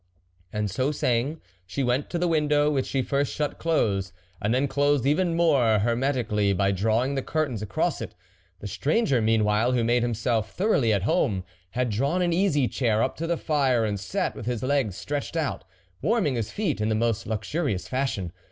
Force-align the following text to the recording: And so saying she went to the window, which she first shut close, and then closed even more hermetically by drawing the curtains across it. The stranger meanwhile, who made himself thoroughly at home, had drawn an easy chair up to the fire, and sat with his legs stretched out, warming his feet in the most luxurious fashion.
And 0.51 0.67
so 0.71 0.91
saying 0.91 1.41
she 1.67 1.83
went 1.83 2.09
to 2.09 2.17
the 2.17 2.27
window, 2.27 2.71
which 2.71 2.87
she 2.87 3.03
first 3.03 3.31
shut 3.35 3.59
close, 3.59 4.11
and 4.41 4.51
then 4.51 4.67
closed 4.67 5.05
even 5.05 5.35
more 5.35 5.77
hermetically 5.77 6.53
by 6.53 6.71
drawing 6.71 7.13
the 7.13 7.21
curtains 7.21 7.61
across 7.61 8.01
it. 8.01 8.15
The 8.61 8.67
stranger 8.67 9.21
meanwhile, 9.21 9.73
who 9.73 9.83
made 9.83 10.01
himself 10.01 10.53
thoroughly 10.53 10.91
at 10.91 11.03
home, 11.03 11.43
had 11.77 11.91
drawn 11.91 12.23
an 12.23 12.33
easy 12.33 12.67
chair 12.67 13.03
up 13.03 13.15
to 13.17 13.27
the 13.27 13.37
fire, 13.37 13.85
and 13.85 13.99
sat 13.99 14.33
with 14.35 14.47
his 14.47 14.63
legs 14.63 14.97
stretched 14.97 15.37
out, 15.37 15.65
warming 16.01 16.33
his 16.33 16.49
feet 16.49 16.81
in 16.81 16.89
the 16.89 16.95
most 16.95 17.27
luxurious 17.27 17.87
fashion. 17.87 18.31